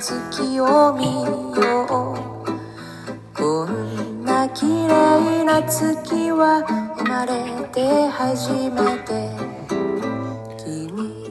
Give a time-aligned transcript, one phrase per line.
[0.00, 6.64] 月を見ようこんな綺麗な月は
[6.96, 9.50] 生まれて初めて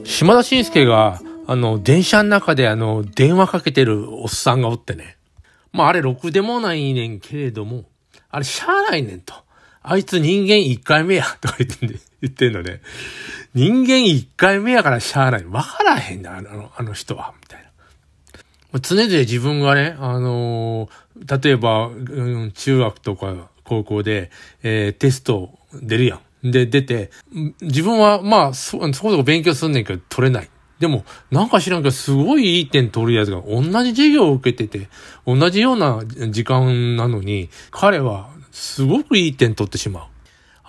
[0.04, 5.16] 島田紳介が、あの、電車の中であの、電話かけてるおっさんがおってね。
[5.72, 7.84] まあ、あれ、ろくでもないねんけれども、
[8.28, 9.34] あれ、しゃあないねんと。
[9.82, 12.82] あいつ人間一回目や、とか言ってんで、 言ってんのね。
[13.54, 15.44] 人間一回目やからしゃあない。
[15.44, 17.69] わからへんだ、あの、あの人は、みたいな。
[18.78, 20.90] 常々自分がね、あのー
[21.42, 21.92] 例えば、う
[22.46, 24.30] ん中学とか高校で、
[24.62, 26.50] えーテスト出るやん。
[26.50, 27.10] で、出て、
[27.60, 30.48] 自分は、まあ、そ、そこそこ勉強すんねんけど、取れない。
[30.78, 34.88] でも、なんか知らんけど、すごいいい点取るやつが、同じ授業を受けてて、
[35.26, 40.04] 同じような時間なのに、彼は、すごくいい点取ってしまう。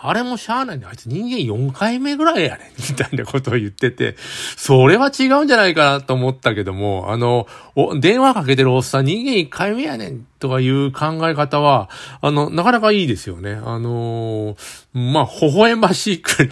[0.04, 0.86] あれもしゃあないね。
[0.90, 2.68] あいつ人間4回目ぐらいやねん。
[2.90, 4.16] みたいなことを言ってて、
[4.58, 10.26] それは違うんじゃないかなと思ったけども、あの、お電話かけてるおっさん人間1回目やねん。
[10.40, 11.88] とかいう考え方は、
[12.20, 13.52] あの、なかなかいいですよね。
[13.64, 14.58] あのー
[14.94, 16.50] まあ、微笑ましく、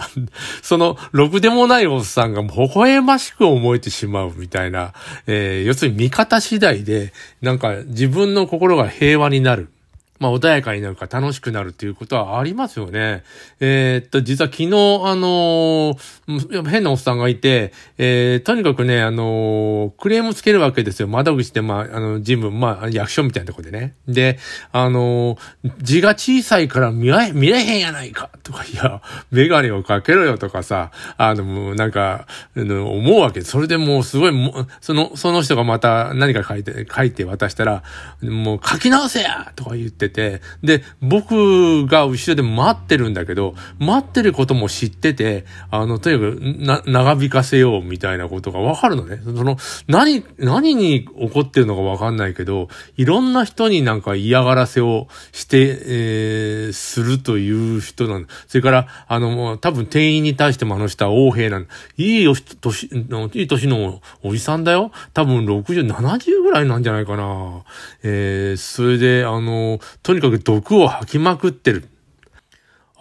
[0.61, 4.93] その、ろくでもないおっさんが微笑ましく思えてしまうみたいな、
[5.25, 9.69] えー要するに見方次第で、なんか自分の心が平和になる。
[10.19, 13.23] まあ、穏やかになるか楽しくなるっていうことはありますよね。
[13.59, 21.07] えーっと、実は昨日、あのー変なおっさんがいて、えーとにかくね、あのクレームつけるわけですよ。
[21.07, 23.95] 窓口で、まあ、あの、事務、まあ、役所みたいなとこでね。
[24.07, 24.37] で、
[24.71, 25.37] あの
[25.81, 32.25] 字が小さいから見え、見れへんやないかとか、いや、メガネをかけろよとかさ、あの、なんか、
[32.55, 33.41] 思うわけ。
[33.41, 37.83] それでもうすごいも、その、その人がまた何か書いて、書いて渡したら、
[38.21, 49.21] もう書き直せやとか言ってて、で、僕が後ろで待ってるんだけど、待ってることも知ってて、あの、とにかく、な、長引かせようみたいなことがわかるのね。
[49.23, 49.57] その、
[49.87, 58.29] 何、何に怒ってるのかわかんないけど、いろんな人になんか嫌がらせをして、えー、するという人なんだ。
[58.47, 61.67] それから、あの、もう多分店員に対してもあの人は横兵なん。
[61.97, 64.91] いいよ、年、いい年のおじさんだよ。
[65.13, 67.63] 多分60、70ぐらいなんじゃないかな。
[68.03, 71.87] えー、それで、あの、とにかく毒を吐きまくってる。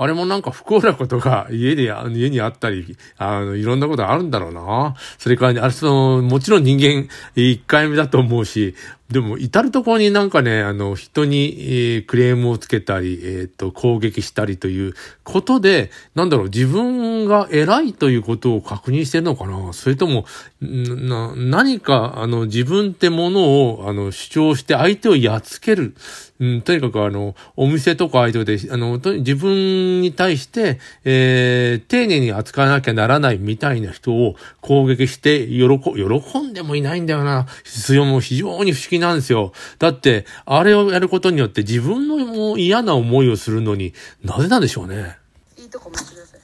[0.01, 4.95] あれもなんか不幸なことが家で、家にあったり、あの、いろんなことあるんだろうな。
[5.19, 8.77] それから、あれ、その、もちろん人間一回目だと思うし、
[9.11, 19.73] でも、至るところになんかね、あの、人に、えークレームをつけたり、えっ、と、攻撃したりということで、なんだろう、自分が偉いということを確認してるのかな？
[19.73, 20.27] それとも、
[20.61, 25.95] な、何か、あの、自分ってものを、あの、主張して相手をやっつける。
[26.41, 37.47] うん、とにかくあの、お店とか相手で、あの、自分に対して、えー、丁寧に扱わなきゃならないみたいな人を攻撃して、喜、喜んでもいないんだよな。
[37.65, 39.53] それも非常に不思議なんですよ。
[39.79, 45.19] だって、あれをやることによって自分のもう嫌な思いをするのになぜなんでしょうね。
[45.57, 46.41] いいとこ見せてください。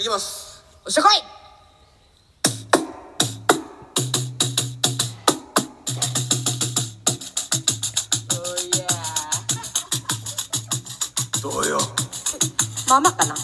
[0.00, 0.64] いきます。
[0.84, 1.14] おっしゃこい。
[11.42, 11.78] どうよ。
[12.88, 13.34] まあまあかな。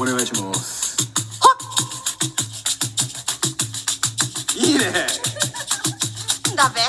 [0.00, 0.83] お願いします
[6.56, 6.80] だべ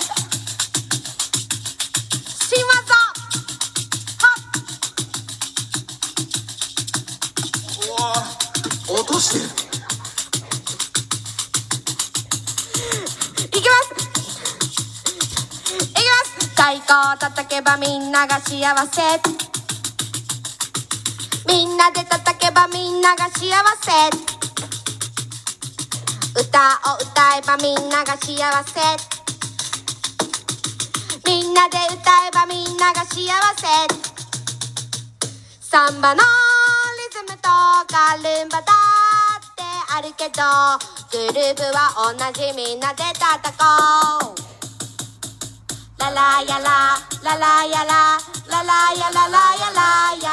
[2.47, 2.93] 新技。
[4.21, 4.53] はっ。
[7.87, 8.13] うわ
[8.99, 9.45] 落としてる。
[13.47, 13.93] いきます。
[15.73, 16.45] いきます。
[16.49, 19.01] 太鼓を叩けばみんなが幸せ。
[21.47, 23.49] みんなで叩けばみんなが幸
[23.81, 24.09] せ。
[26.39, 26.59] 歌
[26.91, 29.14] を歌えばみんなが幸せ。
[31.25, 33.27] みんなで歌えばみんなが幸
[33.57, 33.67] せ。
[35.59, 36.27] サンバのリ
[37.11, 37.49] ズムと
[37.87, 38.65] カルンバだ
[39.37, 39.63] って
[39.97, 40.43] あるけど
[41.11, 43.65] グルーブは同じみんなで叩こ
[44.33, 44.45] う。
[45.99, 50.27] ララやラララやラララやララやラや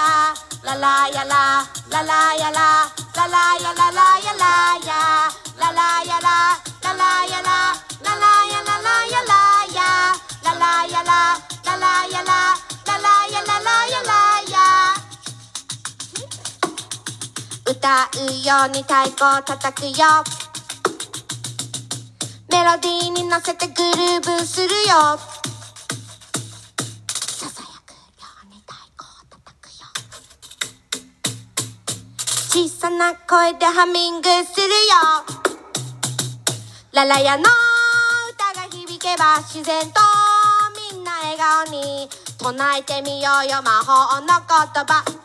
[0.62, 2.59] ララやラララやラ
[3.15, 4.47] ララやララやラ
[4.85, 4.93] や
[5.59, 6.29] ララやラ
[6.83, 7.31] ララやラ
[17.82, 20.06] 歌うように太鼓を叩くよ。
[22.49, 25.19] メロディーに乗せてグルーブするよ。
[27.26, 27.99] ささやくよ
[28.44, 29.90] うに太鼓を叩くよ。
[32.50, 34.73] 小さな声でハミングするよ。
[36.93, 40.00] ララヤの歌が響けば自然と
[40.93, 42.08] みんな笑顔に
[42.38, 43.61] 唱えてみようよ。
[43.61, 45.22] 魔法の言葉。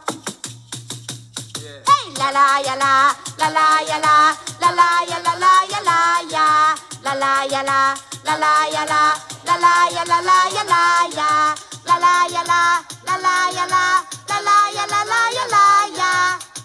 [2.28, 7.96] Hey ララやらララやらララやらラやらやララやら
[8.26, 9.16] ララやら
[9.46, 16.04] ララやらラやらやララやらララやらララやらラやらや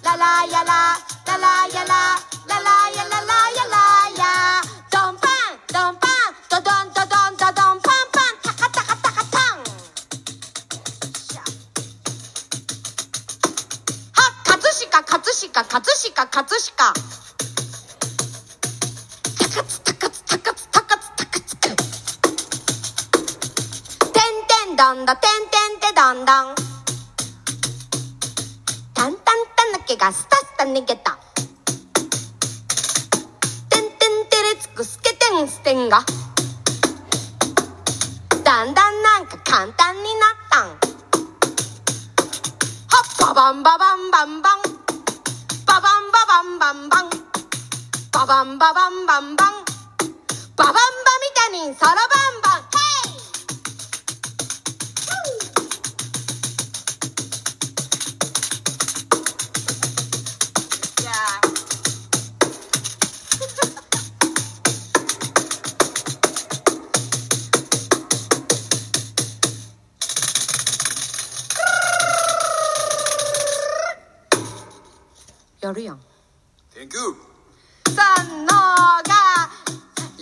[0.02, 2.31] ララやらララや
[15.52, 16.94] 飾葛飾葛飾。
[19.38, 21.74] 葛飾タカツタカツタカツタカツタカツくてん
[24.48, 26.54] てんどんどてんてんてどんどん。
[28.94, 31.18] タンタンタヌキがスタスタ逃げた。
[33.68, 36.02] てんてんてれつくすけてんすてんが。
[38.42, 40.68] だんだんなんか簡単になったん。
[40.68, 40.76] は
[43.34, 44.61] っばばんばばんばんばん。
[46.40, 47.10] んばばんばんばん
[48.10, 49.52] ばばんばばんばんばん
[50.56, 50.78] ばばんば
[75.82, 76.11] み
[76.74, 77.14] Thank you
[77.92, 78.52] 三の
[79.04, 79.12] が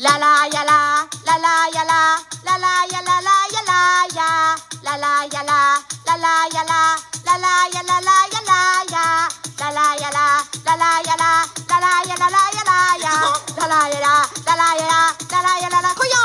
[0.03, 9.31] ララやらララやらララやらラやらやララやらララやらララやらラやらや
[9.61, 13.15] ララやらララやらララやらラやらや
[13.55, 16.19] ララやらララやらララやらラこいよ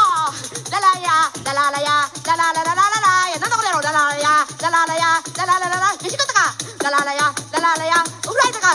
[0.72, 8.74] ララやラララやラララララララやなんだこれやろラララやラララやラララララ飯食ったかラララやラララやお風呂入ったか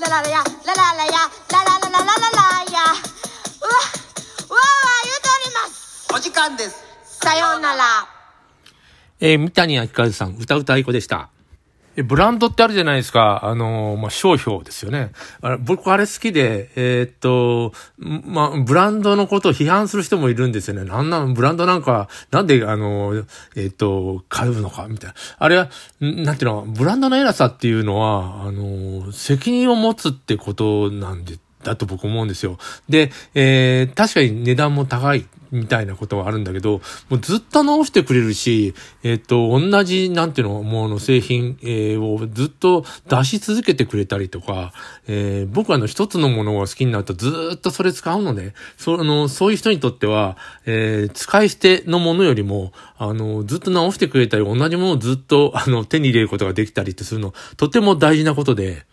[0.00, 0.49] ラララやラララや
[9.20, 11.30] えー、三谷明和さん、歌うたいこでした。
[11.96, 13.40] えブランドってあるじゃないですか。
[13.42, 15.10] あのーまあ、商標ですよね。
[15.40, 20.84] あれ僕あれ好きで、えーっと、まあ、ブランドのことを批判する人もいるんですよね。
[20.84, 23.26] なんなん、ブランドなんか、なんで、あのー
[23.56, 25.16] えっと、買うのか、みたいな。
[25.38, 25.68] あれは、
[26.00, 32.58] なんていうの、ブランドの偉さっていうのは、あの責任を持つってことなんで、だと僕思うんですよ。
[32.88, 44.72] で、えー、確かに値段も高いみたいなことはあるんだけど、もうずっと直してくれるし、えっ、と、同じ、なんていうの、もうの製品、えーをずっと出し続けてくれたりとか、
[45.08, 48.54] えー僕はあの一つのものが好きになるとずっとそれ使うのね。
[48.76, 50.36] そあの、そういう人にとっては、
[50.66, 58.86] えー使い捨てのものよりも、あの、ずっと直してくれたり、同じものをずっと、あの、手に入れることができたりってするの、とても大事なことで、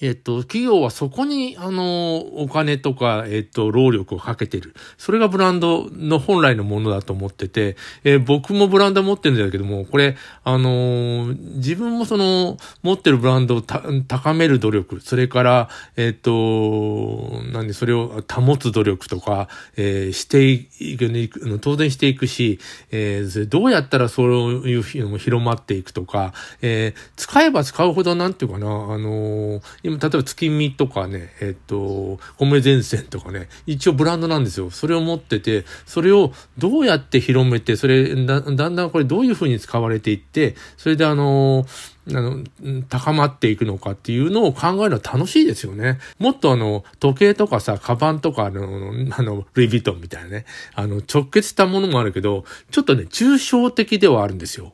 [0.00, 4.74] えっと、企業はそこに、あの、お金とか、えっと、労力をかけてる。
[4.96, 20.96] それがブランドの本来のものだと思ってて、えー僕もブランド持ってるんだけども、これ、あのー自分もその、持ってるブランドを高める努力、それから、えっと、なんで、それを保つ努力とか、えーしてい
[21.28, 22.60] く、当然していくし、
[22.92, 24.28] えーどうやったらそう
[24.68, 26.32] いうのも広まっていくとか、
[26.62, 34.70] えー使えば使うほど、なんていうかな、あのー今、例えば月見とかね、えっ、と、米前線とかね、一応ブランドなんですよ。
[34.70, 41.66] それを持ってて、それをどうやって広めて、それ、だだんだんこれどういう風に使われていって、それであの
[42.14, 42.44] あの、
[42.88, 45.98] 高まっていくのかっていうのを考えるのは楽しいですよね。
[46.18, 54.72] もっとあの、時計とかさ、カバンとかあの、あの、ルイ・ヴィトンみたいなね、あの、直結したものもあるけど、ちょっとね、抽象的ではあるんですよ。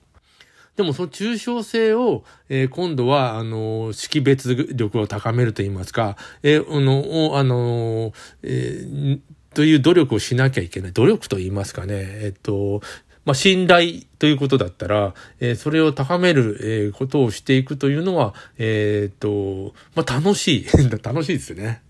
[0.77, 8.13] でもその抽象性を、えー今度は、あの、識別力を高めると言いますか、えーあの、あの、
[8.43, 9.21] えー
[9.55, 10.93] という努力をしなきゃいけない。
[10.93, 11.95] 努力と言いますかね。
[12.23, 12.83] えっと、
[13.25, 20.67] まあ、信頼ということだったら、えーそれを高める、えーことをしていくというのは、えっと、まあ、楽しい。
[21.03, 21.83] 楽しいですね。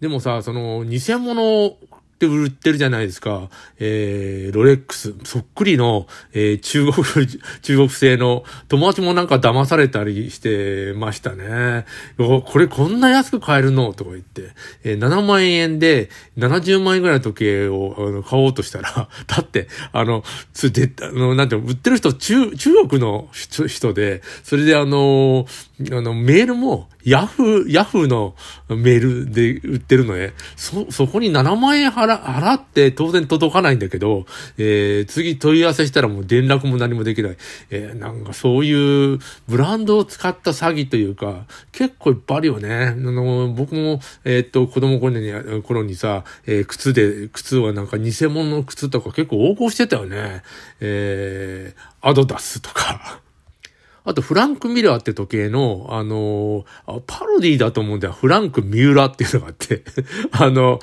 [0.00, 1.78] でもさ、その、偽物
[2.14, 3.50] って売ってるじゃないですか。
[3.78, 7.04] えー、ロレックス、そっくりの、えー中国、
[7.62, 11.84] 中国製の、友達もなんか騙されたりしてましたね。
[12.16, 13.92] これこんな安く買えるの？
[13.92, 14.50] とか言って、
[14.84, 25.46] えー7万円で70万円ぐらいの時計をあの買おうとしたら、 だって、あの、つで、あの、なんていうの売ってる人、中、中国の人人で、それであの、
[25.90, 28.34] あの、メールも、ヤフー、ヤフーの
[28.68, 30.32] メールで売ってるのね。
[30.56, 34.26] そ、そこに7万円払払、払って当然届かないんだけど、
[34.58, 37.36] えー、次問い合わせしたらもう連絡も何もできない。
[37.70, 39.18] えー、なんかそういう
[39.48, 42.74] ブランドを使った詐欺というか、結構いっぱいあるよね。
[42.74, 50.42] あの、僕も、えー、っと、子供頃に、頃にさ、えー、靴で、靴はなんか偽物の靴とか結構横行してたよね。
[50.80, 53.23] えー、アドダスとか。
[54.04, 58.12] あと、フランク・ミラーって時計の、あのー、パロディだと思うんだよ。
[58.12, 59.82] フランク・ミューラっていうのがあって
[60.32, 60.78] あの、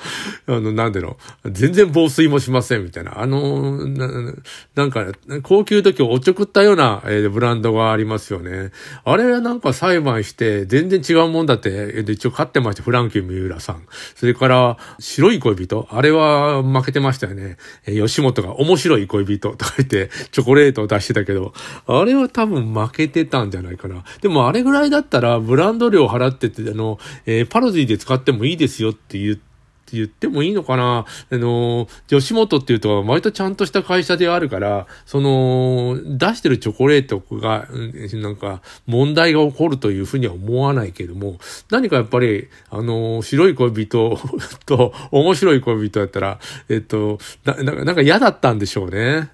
[0.48, 3.20] あの、なんでの、全然防水もしませんみたいな。
[3.20, 4.34] あのな、
[4.74, 5.06] なんか、
[5.44, 8.72] 高級時計をおちょくったような、えー、ブランドがありますよね。
[9.04, 12.82] あれはなんか裁判して、全然違うもんだって、えー、一応勝ってました。
[12.82, 13.82] フランク・ミューラさん。
[14.16, 15.86] それから、白い恋人。
[15.92, 17.56] あれは負けてましたよね。
[17.86, 21.54] えー、吉本が面白い恋人とか言って、チョコレートを出してたけど、
[21.86, 24.04] あれは多分負けててたんじゃないかな。
[24.20, 29.52] でもあれぐらいだったら、ブランド料払ってて、あの、えー、パロディで使ってもいいですよって言って、
[29.92, 37.68] 言ってもいいのかなあの、吉本っていうと割とちゃんとした会社であるから、その、出してるチョコレートが、
[38.14, 41.38] なんか、問題が起こるというふうには思わないけども、
[41.70, 44.18] 何かやっぱり、あの、白い恋人
[44.66, 46.38] と面白い恋人だったら、
[46.68, 49.28] えっと、な、なんか嫌だったんでしょうね。